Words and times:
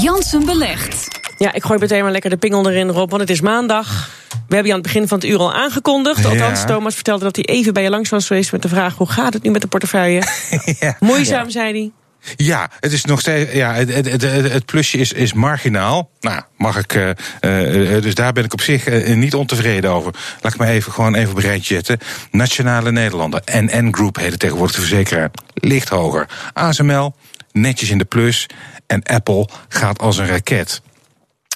Jansen 0.00 0.44
belegt. 0.44 1.08
Ja, 1.38 1.52
ik 1.52 1.64
gooi 1.64 1.78
meteen 1.78 2.02
maar 2.02 2.12
lekker 2.12 2.30
de 2.30 2.36
pingel 2.36 2.70
erin, 2.70 2.88
Rob, 2.88 3.10
want 3.10 3.20
het 3.22 3.30
is 3.30 3.40
maandag. 3.40 4.10
We 4.28 4.54
hebben 4.58 4.66
je 4.66 4.72
aan 4.72 4.82
het 4.82 4.92
begin 4.92 5.08
van 5.08 5.18
het 5.18 5.26
uur 5.28 5.38
al 5.38 5.54
aangekondigd. 5.54 6.24
Althans, 6.24 6.60
Ja. 6.60 6.66
Thomas 6.66 6.94
vertelde 6.94 7.24
dat 7.24 7.36
hij 7.36 7.44
even 7.44 7.72
bij 7.72 7.82
je 7.82 7.90
langs 7.90 8.08
was 8.10 8.26
geweest 8.26 8.52
met 8.52 8.62
de 8.62 8.68
vraag: 8.68 8.94
hoe 8.96 9.10
gaat 9.10 9.32
het 9.32 9.42
nu 9.42 9.50
met 9.50 9.60
de 9.60 9.66
portefeuille? 9.66 10.22
ja. 10.80 10.96
Moeizaam, 11.00 11.50
zei 11.50 11.72
hij. 11.72 11.90
Ja, 12.36 12.70
het 12.80 12.92
is 12.92 13.04
nog 13.04 13.20
steeds. 13.20 13.52
Ja, 13.52 13.74
het, 13.74 13.94
het, 13.94 14.06
het, 14.10 14.22
het 14.52 14.64
plusje 14.66 14.98
is, 14.98 15.12
is 15.12 15.32
marginaal. 15.32 16.10
Nou, 16.20 16.42
mag 16.56 16.76
ik. 16.78 16.94
eh, 16.94 17.10
eh, 17.40 17.96
eh, 17.96 18.02
dus 18.02 18.14
daar 18.14 18.32
ben 18.32 18.44
ik 18.44 18.52
op 18.52 18.60
zich 18.60 19.06
niet 19.14 19.34
ontevreden 19.34 19.90
over. 19.90 20.14
Laat 20.40 20.54
ik 20.54 20.60
me 20.60 20.66
even 20.66 20.92
gewoon 20.92 21.14
even 21.14 21.30
op 21.30 21.36
een 21.36 21.42
rijtje 21.42 21.74
zetten. 21.74 21.98
Nationale 22.30 22.92
Nederlanden. 22.92 23.42
NN 23.52 23.88
Group 23.94 24.16
heet 24.16 24.30
het 24.30 24.40
tegenwoordig 24.40 24.74
de 24.74 24.80
verzekeraar. 24.80 25.30
Ligt 25.54 25.88
hoger. 25.88 26.28
ASML, 26.52 27.14
netjes 27.52 27.90
in 27.90 27.98
de 27.98 28.04
plus. 28.04 28.46
En 28.86 29.02
Apple 29.02 29.48
gaat 29.68 29.98
als 29.98 30.18
een 30.18 30.26
raket. 30.26 30.82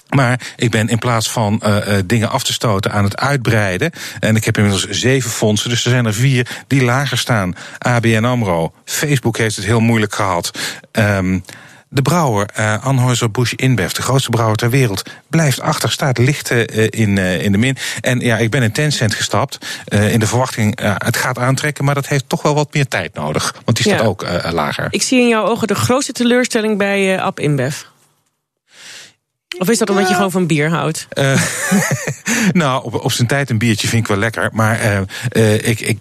Maar 0.09 0.41
ik 0.55 0.71
ben 0.71 0.87
in 0.87 0.97
plaats 0.97 1.31
van 1.31 1.61
eh, 1.61 1.97
eh, 1.97 2.03
dingen 2.05 2.29
af 2.29 2.43
te 2.43 2.53
stoten 2.53 2.91
aan 2.91 3.03
het 3.03 3.17
uitbreiden. 3.17 3.91
En 4.19 4.35
ik 4.35 4.45
heb 4.45 4.57
inmiddels 4.57 4.87
zeven 4.89 5.29
fondsen, 5.29 5.69
dus 5.69 5.85
er 5.85 5.91
zijn 5.91 6.05
er 6.05 6.13
vier 6.13 6.63
die 6.67 6.83
lager 6.83 7.17
staan. 7.17 7.55
ABN 7.77 8.23
Amro. 8.23 8.73
Facebook 8.85 9.37
heeft 9.37 9.55
het 9.55 9.65
heel 9.65 9.79
moeilijk 9.79 10.15
gehad. 10.15 10.59
Ehm, 10.91 11.39
de 11.89 12.01
brouwer 12.01 12.49
uh, 12.59 12.85
Anheuser-Busch 12.85 13.53
InBev, 13.53 13.91
de 13.91 14.01
grootste 14.01 14.29
brouwer 14.29 14.57
ter 14.57 14.69
wereld, 14.69 15.09
blijft 15.29 15.61
achter, 15.61 15.91
staat 15.91 16.17
licht 16.17 16.51
uh, 16.51 16.63
in, 16.89 17.17
uh, 17.17 17.43
in 17.43 17.51
de 17.51 17.57
min. 17.57 17.77
En 18.01 18.19
ja, 18.19 18.37
ik 18.37 18.49
ben 18.49 18.63
in 18.63 18.71
Tencent 18.71 19.13
gestapt 19.13 19.57
in 19.85 20.19
de 20.19 20.27
verwachting, 20.27 20.79
het 20.81 21.17
gaat 21.17 21.37
aantrekken, 21.37 21.85
maar 21.85 21.95
dat 21.95 22.07
heeft 22.07 22.29
toch 22.29 22.41
wel 22.41 22.55
wat 22.55 22.73
meer 22.73 22.87
tijd 22.87 23.13
nodig, 23.13 23.55
want 23.65 23.77
die 23.77 23.85
staat 23.85 24.01
Ja. 24.01 24.07
ook 24.07 24.25
lager. 24.51 24.87
Ik 24.89 25.01
zie 25.01 25.21
in 25.21 25.27
jouw 25.27 25.45
ogen 25.45 25.67
de 25.67 25.75
grootste 25.75 26.11
teleurstelling 26.11 26.77
bij 26.77 27.21
App 27.21 27.39
InBev. 27.39 27.81
Of 29.59 29.69
is 29.69 29.77
dat 29.77 29.89
omdat 29.89 30.07
je 30.07 30.13
gewoon 30.13 30.31
van 30.31 30.47
bier 30.47 30.69
houdt? 30.69 31.07
Uh, 31.13 31.41
nou, 32.51 32.83
op, 32.83 32.93
op 32.93 33.11
zijn 33.11 33.27
tijd 33.27 33.49
een 33.49 33.57
biertje 33.57 33.87
vind 33.87 34.01
ik 34.01 34.07
wel 34.07 34.17
lekker. 34.17 34.49
Maar 34.53 34.85
uh, 34.85 34.99
uh, 35.31 35.53
ik, 35.53 35.79
ik, 35.79 35.99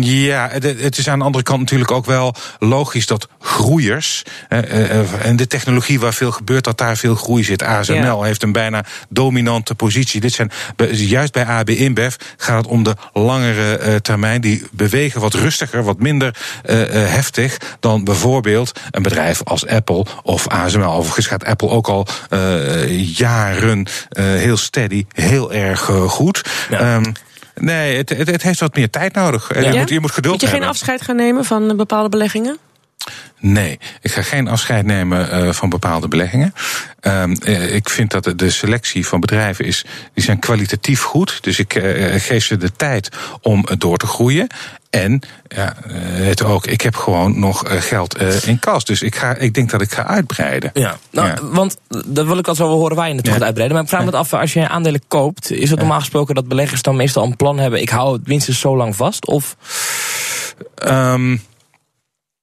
ja, 0.00 0.48
het, 0.52 0.98
is 0.98 1.08
aan 1.08 1.18
de 1.18 1.24
andere 1.24 1.44
kant 1.44 1.60
natuurlijk 1.60 1.90
ook 1.90 2.04
wel 2.04 2.34
logisch 2.58 3.06
dat 3.06 3.28
groeiers. 3.38 4.22
Uh, 4.48 5.24
en 5.24 5.36
de 5.36 5.46
technologie 5.46 6.00
waar 6.00 6.14
veel 6.14 6.30
gebeurt, 6.30 6.64
dat 6.64 6.78
daar 6.78 6.96
veel 6.96 7.14
groei 7.14 7.44
zit. 7.44 7.62
ASML 7.62 7.94
ja. 7.94 8.22
heeft 8.22 8.42
een 8.42 8.52
bijna 8.52 8.84
dominante 9.08 9.74
positie. 9.74 10.20
Dit 10.20 10.32
zijn, 10.32 10.50
juist 10.90 11.32
bij 11.32 11.44
AB 11.44 11.70
InBev 11.70 12.14
gaat 12.36 12.56
het 12.56 12.66
om 12.66 12.82
de 12.82 12.96
langere 13.12 14.00
termijn. 14.00 14.40
Die 14.40 14.62
bewegen 14.70 15.20
wat 15.20 15.34
rustiger, 15.34 15.82
wat 15.82 15.98
minder 15.98 16.36
heftig 16.92 17.56
dan 17.80 18.04
bijvoorbeeld 18.04 18.80
een 18.90 19.02
bedrijf 19.02 19.42
als 19.44 19.66
Apple 19.66 20.06
of 20.22 20.48
ASML. 20.48 20.92
Overigens 20.92 21.26
gaat 21.26 21.44
Apple 21.44 21.68
ook 21.68 21.88
al 21.88 22.06
jaren 22.96 23.86
heel 24.14 24.56
steady, 24.56 25.04
heel 25.12 25.52
erg 25.52 25.80
goed. 26.06 26.42
Ja. 26.70 26.94
Um, 26.94 27.12
Nee, 27.54 27.96
het, 27.96 28.08
het, 28.08 28.30
het, 28.30 28.42
heeft 28.42 28.60
wat 28.60 28.74
meer 28.76 28.90
tijd 28.90 29.14
nodig. 29.14 29.54
Ja? 29.54 29.70
Je, 29.70 29.78
moet, 29.78 29.88
je 29.88 30.00
moet 30.00 30.10
geduld 30.10 30.32
Moet 30.32 30.40
je 30.42 30.46
geen 30.46 30.56
hebben. 30.56 30.74
afscheid 30.74 31.02
gaan 31.02 31.16
nemen 31.16 31.44
van 31.44 31.76
bepaalde 31.76 32.08
beleggingen? 32.08 32.58
Nee, 33.40 33.78
ik 34.00 34.12
ga 34.12 34.22
geen 34.22 34.48
afscheid 34.48 34.84
nemen 34.84 35.44
uh, 35.44 35.52
van 35.52 35.68
bepaalde 35.68 36.08
beleggingen. 36.08 36.54
Um, 37.00 37.36
uh, 37.44 37.74
ik 37.74 37.88
vind 37.88 38.10
dat 38.10 38.32
de 38.36 38.50
selectie 38.50 39.06
van 39.06 39.20
bedrijven 39.20 39.64
is, 39.64 39.84
die 40.14 40.24
zijn 40.24 40.38
kwalitatief 40.38 41.02
goed. 41.02 41.38
Dus 41.42 41.58
ik 41.58 41.74
uh, 41.74 42.14
geef 42.20 42.44
ze 42.44 42.56
de 42.56 42.72
tijd 42.76 43.08
om 43.42 43.66
door 43.78 43.96
te 43.96 44.06
groeien. 44.06 44.46
En 44.90 45.20
ja, 45.48 45.74
het 45.92 46.42
ook, 46.42 46.66
ik 46.66 46.80
heb 46.80 46.96
gewoon 46.96 47.38
nog 47.38 47.62
geld 47.66 48.18
in 48.46 48.58
kas. 48.58 48.84
Dus 48.84 49.02
ik, 49.02 49.16
ga, 49.16 49.36
ik 49.36 49.54
denk 49.54 49.70
dat 49.70 49.80
ik 49.80 49.92
ga 49.92 50.06
uitbreiden. 50.06 50.70
Ja, 50.74 50.98
nou, 51.10 51.28
ja. 51.28 51.38
want 51.42 51.76
dat 52.06 52.26
wil 52.26 52.38
ik 52.38 52.48
al 52.48 52.54
zo 52.54 52.68
wel 52.68 52.78
horen 52.78 52.96
waar 52.96 53.08
je 53.08 53.14
naartoe 53.14 53.32
ja. 53.32 53.38
gaat 53.38 53.46
uitbreiden. 53.46 53.76
Maar 53.76 53.86
ik 53.86 53.92
vraag 53.92 54.04
me 54.04 54.16
af, 54.16 54.32
als 54.32 54.52
je 54.52 54.68
aandelen 54.68 55.02
koopt, 55.08 55.50
is 55.50 55.70
het 55.70 55.78
normaal 55.78 55.98
gesproken 55.98 56.34
dat 56.34 56.48
beleggers 56.48 56.82
dan 56.82 56.96
meestal 56.96 57.24
een 57.24 57.36
plan 57.36 57.58
hebben? 57.58 57.80
Ik 57.80 57.88
hou 57.88 58.12
het 58.12 58.26
minstens 58.26 58.60
zo 58.60 58.76
lang 58.76 58.96
vast? 58.96 59.26
Of. 59.26 59.56
Um, 60.86 61.42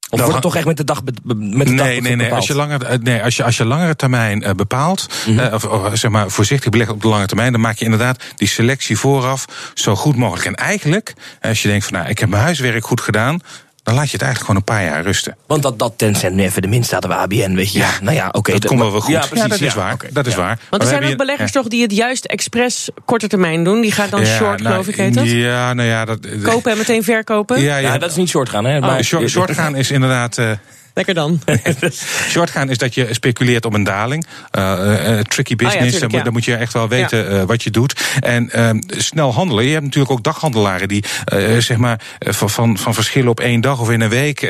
of 0.09 0.19
wordt 0.19 0.33
het 0.33 0.41
toch 0.41 0.55
echt 0.55 0.65
met 0.65 0.77
de 0.77 0.83
dag 0.83 1.03
met 1.03 1.15
de 1.25 1.33
nee, 1.35 1.75
dag 1.75 1.85
nee, 1.87 2.15
nee. 2.15 2.33
Als 2.33 2.47
je, 2.47 2.55
langer, 2.55 2.99
nee 3.01 3.23
als, 3.23 3.35
je, 3.35 3.43
als 3.43 3.57
je 3.57 3.65
langere 3.65 3.95
termijn 3.95 4.43
uh, 4.43 4.51
bepaalt, 4.51 5.07
mm 5.09 5.33
Mhm. 5.33 5.39
-hmm. 5.39 5.47
uh, 5.47 5.53
of, 5.53 5.65
of, 5.65 5.97
zeg 5.97 6.11
maar 6.11 6.29
voorzichtig 6.29 6.69
beleggen 6.69 6.95
op 6.95 7.01
de 7.01 7.07
lange 7.07 7.25
termijn, 7.25 7.51
dan 7.51 7.61
maak 7.61 7.77
je 7.77 7.85
inderdaad 7.85 8.23
die 8.35 8.47
selectie 8.47 8.97
vooraf 8.97 9.45
zo 9.73 9.95
goed 9.95 10.15
mogelijk. 10.15 10.45
En 10.45 10.55
eigenlijk, 10.55 11.13
als 11.41 11.61
je 11.61 11.67
denkt 11.67 11.85
van 11.85 11.93
nou, 11.93 12.09
ik 12.09 12.19
heb 12.19 12.29
mijn 12.29 12.41
huiswerk 12.41 12.85
goed 12.85 13.01
gedaan, 13.01 13.39
dan 13.87 13.95
laat 13.95 14.05
je 14.05 14.17
het 14.17 14.21
eigenlijk 14.21 14.39
gewoon 14.39 14.55
een 14.55 14.63
paar 14.63 14.83
jaar 14.83 15.03
rusten. 15.03 15.37
Want 15.45 15.63
dat, 15.63 15.79
dat 15.79 15.93
Tencent 15.95 16.35
nu 16.35 16.43
even 16.43 16.61
de 16.61 16.67
min 16.67 16.83
staat 16.83 17.07
bij 17.07 17.17
ABN, 17.17 17.53
weet 17.53 17.71
je. 17.71 17.79
Ja, 17.79 17.89
nou 18.01 18.15
ja, 18.15 18.27
oké. 18.27 18.37
Okay, 18.37 18.59
dat 18.59 18.69
komt 18.69 18.79
wel 18.79 18.91
wel 18.91 19.01
goed. 19.01 19.13
Ja, 19.13 19.19
precies, 19.19 19.37
ja, 19.37 19.47
dat 19.47 19.61
is 19.61 19.73
ja, 19.73 19.79
waar. 19.79 19.93
Okay, 19.93 20.09
dat 20.13 20.25
is 20.25 20.33
ja. 20.33 20.39
waar. 20.39 20.59
Want 20.69 20.81
er 20.81 20.87
zijn 20.87 21.03
ook 21.03 21.17
beleggers 21.17 21.51
toch 21.51 21.67
die 21.67 21.81
het 21.81 21.91
juist 21.91 22.25
expres 22.25 22.89
korte 23.05 23.27
termijn 23.27 23.63
doen. 23.63 23.81
Die 23.81 23.91
gaat 23.91 24.09
dan 24.09 24.25
short, 24.25 24.61
nou, 24.61 24.71
geloof 24.71 24.87
ik, 24.87 24.95
heet 24.95 25.13
dat? 25.13 25.25
Ja, 25.25 25.73
nou 25.73 25.87
ja. 25.87 26.05
Dat, 26.05 26.19
Kopen 26.43 26.71
en 26.71 26.77
meteen 26.77 27.03
verkopen? 27.03 27.61
Ja, 27.61 27.77
ja. 27.77 27.97
dat 27.97 28.09
is 28.09 28.15
niet 28.15 28.29
short 28.29 28.49
gaan, 28.49 28.65
hè? 28.65 28.77
Oh. 28.77 28.81
Maar 28.81 29.03
short, 29.03 29.29
short 29.29 29.51
gaan 29.51 29.75
is 29.75 29.91
inderdaad... 29.91 30.37
Uh, 30.37 30.51
Lekker 30.97 31.13
dan. 31.13 31.39
Short 32.29 32.51
gaan 32.51 32.69
is 32.69 32.77
dat 32.77 32.93
je 32.93 33.07
speculeert 33.11 33.65
op 33.65 33.73
een 33.73 33.83
daling. 33.83 34.25
Uh, 34.51 34.63
uh, 34.63 35.19
tricky 35.19 35.55
business, 35.55 35.77
oh 35.77 35.83
ja, 35.83 35.91
tuurlijk, 35.91 36.11
dan, 36.11 36.19
ja. 36.19 36.23
dan 36.23 36.33
moet 36.33 36.45
je 36.45 36.55
echt 36.55 36.73
wel 36.73 36.87
weten 36.87 37.17
ja. 37.17 37.39
uh, 37.39 37.43
wat 37.43 37.63
je 37.63 37.69
doet. 37.69 38.01
En 38.19 38.49
uh, 38.55 38.69
snel 38.87 39.33
handelen. 39.33 39.65
Je 39.65 39.71
hebt 39.71 39.83
natuurlijk 39.83 40.11
ook 40.11 40.23
daghandelaren 40.23 40.87
die 40.87 41.03
uh, 41.33 41.57
zeg 41.57 41.77
maar 41.77 42.01
van, 42.19 42.49
van, 42.49 42.77
van 42.77 42.93
verschillen 42.93 43.29
op 43.29 43.39
één 43.39 43.61
dag 43.61 43.79
of 43.79 43.91
in 43.91 44.01
een 44.01 44.09
week 44.09 44.41
uh, 44.41 44.49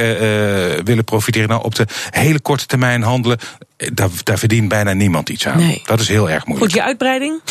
willen 0.83 1.03
profiteren. 1.03 1.49
Nou, 1.49 1.63
op 1.63 1.75
de 1.75 1.85
hele 2.09 2.39
korte 2.39 2.65
termijn 2.65 3.01
handelen. 3.01 3.37
Daar, 3.93 4.09
daar 4.23 4.37
verdient 4.37 4.67
bijna 4.67 4.93
niemand 4.93 5.29
iets 5.29 5.47
aan. 5.47 5.57
Nee. 5.57 5.81
Dat 5.85 5.99
is 5.99 6.07
heel 6.07 6.29
erg 6.29 6.45
moeilijk. 6.45 6.71
Goed, 6.71 6.81
je 6.81 6.87
uitbreiding? 6.87 7.41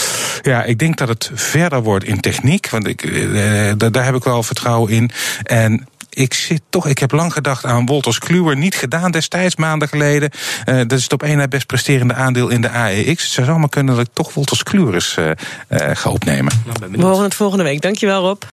Ja, 0.42 0.64
ik 0.64 0.78
denk 0.78 0.96
dat 0.96 1.08
het 1.08 1.30
verder 1.34 1.82
wordt 1.82 2.04
in 2.04 2.20
techniek. 2.20 2.68
Want 2.70 2.86
ik, 2.86 3.02
uh, 3.02 3.72
daar 3.76 4.04
heb 4.04 4.14
ik 4.14 4.24
wel 4.24 4.42
vertrouwen 4.42 4.92
in. 4.92 5.10
En 5.42 5.86
ik 6.16 6.34
zit 6.34 6.62
toch, 6.70 6.86
ik 6.86 6.98
heb 6.98 7.12
lang 7.12 7.32
gedacht 7.32 7.64
aan 7.64 7.86
Wolters 7.86 8.18
Kluwer. 8.18 8.56
Niet 8.56 8.74
gedaan 8.74 9.10
destijds, 9.10 9.56
maanden 9.56 9.88
geleden. 9.88 10.30
Uh, 10.68 10.76
dat 10.76 10.92
is 10.92 11.02
het 11.02 11.12
op 11.12 11.22
één 11.22 11.36
na 11.36 11.48
best 11.48 11.66
presterende 11.66 12.14
aandeel 12.14 12.48
in 12.48 12.60
de 12.60 12.70
AEX. 12.70 13.22
Het 13.22 13.32
zou 13.32 13.46
zomaar 13.46 13.68
kunnen 13.68 13.96
dat 13.96 14.06
ik 14.06 14.12
toch 14.12 14.34
Wolters 14.34 14.62
Kluwer 14.62 14.94
eens 14.94 15.16
uh, 15.18 15.26
uh, 15.26 15.90
ga 15.92 16.10
opnemen. 16.10 16.52
We 16.90 17.04
horen 17.04 17.22
het 17.22 17.34
volgende 17.34 17.64
week. 17.64 17.80
Dankjewel 17.80 18.22
Rob. 18.22 18.42